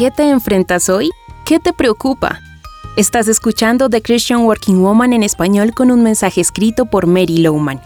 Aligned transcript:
qué 0.00 0.10
te 0.10 0.30
enfrentas 0.30 0.88
hoy? 0.88 1.10
¿Qué 1.44 1.60
te 1.60 1.74
preocupa? 1.74 2.40
Estás 2.96 3.28
escuchando 3.28 3.90
The 3.90 4.00
Christian 4.00 4.44
Working 4.44 4.80
Woman 4.80 5.12
en 5.12 5.22
español 5.22 5.74
con 5.74 5.90
un 5.90 6.02
mensaje 6.02 6.40
escrito 6.40 6.86
por 6.86 7.06
Mary 7.06 7.36
Lowman. 7.36 7.82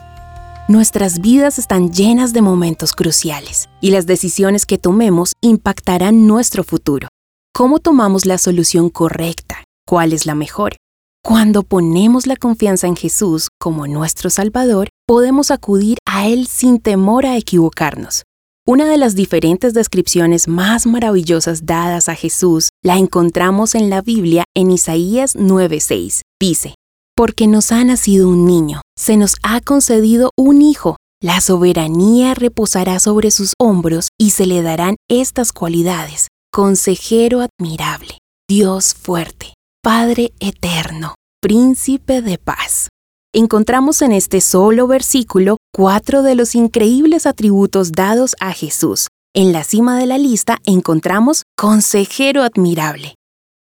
Nuestras 0.69 1.19
vidas 1.19 1.58
están 1.58 1.92
llenas 1.92 2.32
de 2.32 2.40
momentos 2.40 2.92
cruciales 2.92 3.69
y 3.80 3.90
las 3.90 4.06
decisiones 4.06 4.64
que 4.64 4.78
tomemos 4.78 5.32
impactarán 5.40 6.28
nuestro 6.28 6.63
futuro. 6.63 7.08
¿Cómo 7.53 7.81
tomamos 7.81 8.26
la 8.26 8.38
solución 8.38 8.90
correcta? 8.90 9.65
¿Cuál 9.85 10.12
es 10.12 10.24
la 10.24 10.37
mejor? 10.37 10.76
Cuando 11.21 11.65
ponemos 11.65 12.28
la 12.28 12.37
confianza 12.37 12.87
en 12.87 12.94
Jesús 12.94 13.49
como 13.58 13.88
nuestro 13.88 14.31
Salvador, 14.31 14.88
podemos 15.04 15.51
acudir 15.51 15.99
a 16.06 16.28
Él 16.28 16.46
sin 16.46 16.78
temor 16.78 17.27
a 17.27 17.37
equivocarnos. 17.37 18.23
Una 18.66 18.88
de 18.88 18.96
las 18.96 19.15
diferentes 19.15 19.74
descripciones 19.74 20.48
más 20.48 20.86
maravillosas 20.86 21.66
dadas 21.66 22.09
a 22.09 22.14
Jesús 22.14 22.70
la 22.82 22.96
encontramos 22.96 23.74
en 23.74 23.90
la 23.90 24.00
Biblia 24.00 24.45
en 24.56 24.70
Isaías 24.70 25.37
9:6. 25.37 26.23
Dice, 26.40 26.74
porque 27.14 27.46
nos 27.46 27.73
ha 27.73 27.84
nacido 27.84 28.30
un 28.30 28.46
niño, 28.46 28.80
se 28.98 29.18
nos 29.18 29.37
ha 29.42 29.60
concedido 29.60 30.30
un 30.38 30.62
hijo, 30.62 30.96
la 31.23 31.42
soberanía 31.42 32.32
reposará 32.32 33.00
sobre 33.00 33.30
sus 33.30 33.52
hombros 33.59 34.09
y 34.18 34.30
se 34.30 34.46
le 34.46 34.62
darán 34.62 34.96
estas 35.10 35.52
cualidades, 35.52 36.28
consejero 36.51 37.42
admirable, 37.42 38.16
Dios 38.48 38.95
fuerte, 38.95 39.52
Padre 39.82 40.32
eterno, 40.40 41.16
príncipe 41.42 42.23
de 42.23 42.38
paz. 42.38 42.88
Encontramos 43.37 44.01
en 44.02 44.12
este 44.12 44.41
solo 44.41 44.87
versículo 44.87 45.56
cuatro 45.74 46.23
de 46.23 46.37
los 46.37 46.55
increíbles 46.55 47.27
atributos 47.27 47.91
dados 47.91 48.37
a 48.38 48.52
Jesús. 48.52 49.09
En 49.34 49.52
la 49.52 49.65
cima 49.65 49.98
de 49.98 50.07
la 50.07 50.19
lista 50.19 50.59
encontramos 50.65 51.43
consejero 51.57 52.45
admirable. 52.45 53.16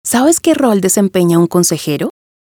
¿Sabes 0.04 0.40
qué 0.40 0.52
rol 0.52 0.82
desempeña 0.82 1.38
un 1.38 1.46
consejero? 1.46 2.10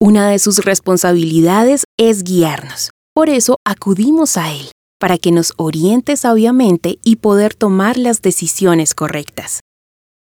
Una 0.01 0.31
de 0.31 0.39
sus 0.39 0.65
responsabilidades 0.65 1.85
es 1.99 2.25
guiarnos. 2.25 2.89
Por 3.15 3.29
eso 3.29 3.57
acudimos 3.67 4.39
a 4.39 4.51
Él, 4.51 4.71
para 4.99 5.19
que 5.19 5.33
nos 5.33 5.53
oriente 5.59 6.17
sabiamente 6.17 6.99
y 7.05 7.17
poder 7.17 7.55
tomar 7.55 7.99
las 7.99 8.23
decisiones 8.23 8.95
correctas. 8.95 9.61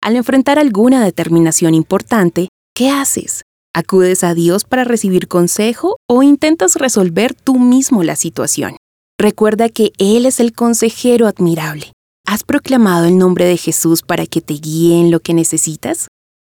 Al 0.02 0.18
enfrentar 0.18 0.60
alguna 0.60 1.06
determinación 1.06 1.74
importante, 1.74 2.50
¿qué 2.76 2.90
haces? 2.90 3.44
¿Acudes 3.74 4.26
a 4.26 4.34
Dios 4.34 4.66
para 4.66 4.84
recibir 4.84 5.30
consejo 5.30 5.96
o 6.06 6.24
intentas 6.24 6.76
resolver 6.76 7.34
tú 7.34 7.58
mismo 7.58 8.04
la 8.04 8.18
situación? 8.18 8.76
Recuerda 9.18 9.70
que 9.70 9.94
Él 9.98 10.26
es 10.26 10.42
el 10.42 10.52
consejero 10.52 11.26
admirable. 11.26 11.94
¿Has 12.28 12.44
proclamado 12.44 13.06
el 13.06 13.18
nombre 13.18 13.46
de 13.46 13.56
Jesús 13.56 14.02
para 14.02 14.26
que 14.26 14.42
te 14.42 14.56
guíe 14.56 15.00
en 15.00 15.10
lo 15.10 15.22
que 15.22 15.34
necesitas? 15.34 16.08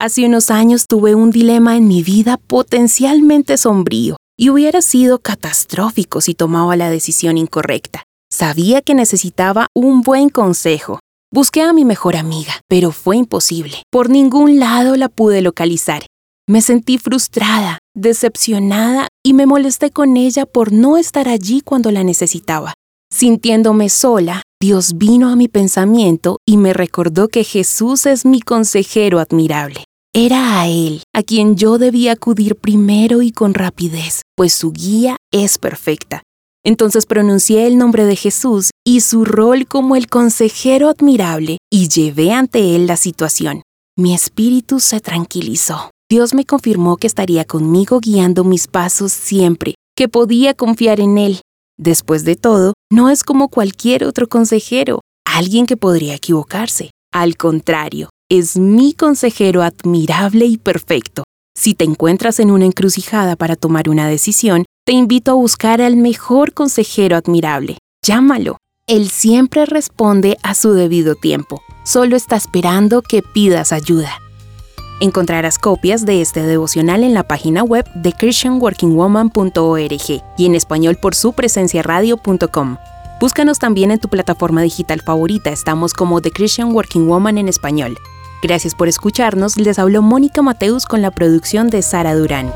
Hace 0.00 0.24
unos 0.24 0.50
años 0.50 0.86
tuve 0.86 1.14
un 1.14 1.30
dilema 1.30 1.76
en 1.76 1.86
mi 1.86 2.02
vida 2.02 2.38
potencialmente 2.38 3.58
sombrío 3.58 4.16
y 4.38 4.48
hubiera 4.48 4.80
sido 4.80 5.18
catastrófico 5.18 6.22
si 6.22 6.34
tomaba 6.34 6.76
la 6.76 6.88
decisión 6.88 7.36
incorrecta. 7.36 8.04
Sabía 8.30 8.80
que 8.80 8.94
necesitaba 8.94 9.66
un 9.74 10.00
buen 10.00 10.30
consejo. 10.30 10.98
Busqué 11.30 11.60
a 11.60 11.74
mi 11.74 11.84
mejor 11.84 12.16
amiga, 12.16 12.62
pero 12.68 12.90
fue 12.90 13.18
imposible. 13.18 13.82
Por 13.90 14.08
ningún 14.08 14.58
lado 14.58 14.96
la 14.96 15.10
pude 15.10 15.42
localizar. 15.42 16.06
Me 16.48 16.60
sentí 16.60 16.98
frustrada, 16.98 17.78
decepcionada 17.94 19.06
y 19.24 19.32
me 19.32 19.46
molesté 19.46 19.90
con 19.90 20.16
ella 20.16 20.44
por 20.44 20.72
no 20.72 20.96
estar 20.96 21.28
allí 21.28 21.60
cuando 21.60 21.92
la 21.92 22.02
necesitaba. 22.02 22.74
Sintiéndome 23.12 23.88
sola, 23.88 24.42
Dios 24.60 24.96
vino 24.96 25.28
a 25.28 25.36
mi 25.36 25.46
pensamiento 25.46 26.38
y 26.44 26.56
me 26.56 26.72
recordó 26.72 27.28
que 27.28 27.44
Jesús 27.44 28.06
es 28.06 28.24
mi 28.24 28.40
consejero 28.40 29.20
admirable. 29.20 29.84
Era 30.14 30.60
a 30.60 30.68
Él 30.68 31.04
a 31.14 31.22
quien 31.22 31.56
yo 31.56 31.78
debía 31.78 32.12
acudir 32.12 32.56
primero 32.56 33.22
y 33.22 33.30
con 33.30 33.54
rapidez, 33.54 34.22
pues 34.36 34.52
su 34.52 34.72
guía 34.72 35.16
es 35.32 35.58
perfecta. 35.58 36.22
Entonces 36.64 37.06
pronuncié 37.06 37.66
el 37.66 37.78
nombre 37.78 38.04
de 38.04 38.16
Jesús 38.16 38.70
y 38.84 39.00
su 39.02 39.24
rol 39.24 39.66
como 39.66 39.94
el 39.94 40.08
consejero 40.08 40.88
admirable 40.88 41.58
y 41.70 41.88
llevé 41.88 42.32
ante 42.32 42.74
Él 42.74 42.88
la 42.88 42.96
situación. 42.96 43.62
Mi 43.96 44.12
espíritu 44.12 44.80
se 44.80 45.00
tranquilizó. 45.00 45.91
Dios 46.12 46.34
me 46.34 46.44
confirmó 46.44 46.98
que 46.98 47.06
estaría 47.06 47.46
conmigo 47.46 47.98
guiando 47.98 48.44
mis 48.44 48.66
pasos 48.66 49.12
siempre, 49.12 49.76
que 49.96 50.10
podía 50.10 50.52
confiar 50.52 51.00
en 51.00 51.16
Él. 51.16 51.40
Después 51.78 52.26
de 52.26 52.36
todo, 52.36 52.74
no 52.92 53.08
es 53.08 53.24
como 53.24 53.48
cualquier 53.48 54.04
otro 54.04 54.28
consejero, 54.28 55.00
alguien 55.24 55.64
que 55.64 55.78
podría 55.78 56.14
equivocarse. 56.14 56.90
Al 57.14 57.38
contrario, 57.38 58.10
es 58.30 58.58
mi 58.58 58.92
consejero 58.92 59.62
admirable 59.62 60.44
y 60.44 60.58
perfecto. 60.58 61.24
Si 61.58 61.72
te 61.72 61.86
encuentras 61.86 62.40
en 62.40 62.50
una 62.50 62.66
encrucijada 62.66 63.34
para 63.34 63.56
tomar 63.56 63.88
una 63.88 64.06
decisión, 64.06 64.66
te 64.84 64.92
invito 64.92 65.30
a 65.30 65.36
buscar 65.36 65.80
al 65.80 65.96
mejor 65.96 66.52
consejero 66.52 67.16
admirable. 67.16 67.78
Llámalo. 68.06 68.58
Él 68.86 69.08
siempre 69.08 69.64
responde 69.64 70.36
a 70.42 70.54
su 70.54 70.74
debido 70.74 71.14
tiempo. 71.14 71.62
Solo 71.84 72.16
está 72.16 72.36
esperando 72.36 73.00
que 73.00 73.22
pidas 73.22 73.72
ayuda. 73.72 74.21
Encontrarás 75.02 75.58
copias 75.58 76.06
de 76.06 76.20
este 76.20 76.42
devocional 76.42 77.02
en 77.02 77.12
la 77.12 77.24
página 77.24 77.64
web 77.64 77.84
de 77.92 78.12
christianworkingwoman.org 78.12 80.22
y 80.38 80.46
en 80.46 80.54
español 80.54 80.94
por 80.94 81.16
su 81.16 81.32
presencia 81.32 81.82
radio.com. 81.82 82.76
Búscanos 83.20 83.58
también 83.58 83.90
en 83.90 83.98
tu 83.98 84.08
plataforma 84.08 84.62
digital 84.62 85.00
favorita, 85.00 85.50
estamos 85.50 85.92
como 85.92 86.20
The 86.20 86.30
Christian 86.30 86.72
Working 86.72 87.08
Woman 87.08 87.38
en 87.38 87.48
español. 87.48 87.98
Gracias 88.44 88.76
por 88.76 88.86
escucharnos, 88.86 89.56
les 89.56 89.80
habló 89.80 90.02
Mónica 90.02 90.40
Mateus 90.40 90.86
con 90.86 91.02
la 91.02 91.10
producción 91.10 91.68
de 91.68 91.82
Sara 91.82 92.14
Durán. 92.14 92.52